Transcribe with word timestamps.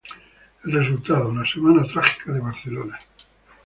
El 0.63 0.71
resultado: 0.71 1.31
la 1.31 1.45
Semana 1.45 1.85
Trágica 1.85 2.31
de 2.33 2.39
Barcelona. 2.39 2.99